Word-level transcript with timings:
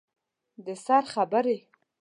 د 0.65 0.67
سر 0.85 1.03
خبرې 1.13 1.57